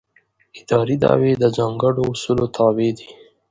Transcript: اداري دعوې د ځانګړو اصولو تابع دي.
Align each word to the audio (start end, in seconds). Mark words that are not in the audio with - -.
اداري 0.59 0.95
دعوې 1.03 1.31
د 1.37 1.43
ځانګړو 1.57 2.01
اصولو 2.13 2.45
تابع 2.55 2.89
دي. 2.97 3.09